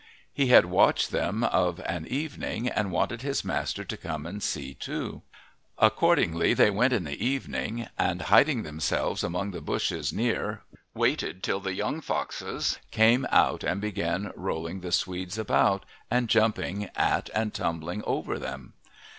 [0.33, 4.73] He had watched them of an evening, and wanted his master to come and see
[4.73, 5.21] too.
[5.77, 10.63] Accordingly they went in the evening, and hiding themselves among the bushes near
[10.95, 16.89] waited till the young foxes came out and began rolling the swedes about and jumping
[16.95, 18.73] at and tumbling over them.